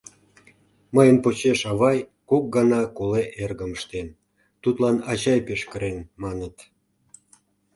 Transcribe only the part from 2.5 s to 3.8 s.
гана коле эргым